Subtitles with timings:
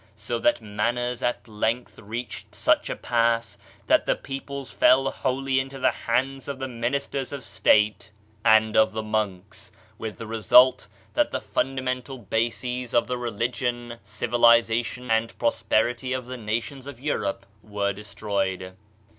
[0.15, 5.77] So that matters at length reached such a pass that the peoples fell wholly into
[5.77, 8.09] the hands of the ministers of state
[8.43, 15.11] and of the monks, with the result that the fundamental bases of the religion, civilization,
[15.11, 18.73] and prosperity of the nations of Europe were destroyed.